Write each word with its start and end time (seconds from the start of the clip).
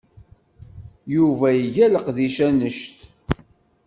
Yuba 1.15 1.47
iga 1.63 1.87
leqdic 1.93 2.37
annect. 2.47 2.99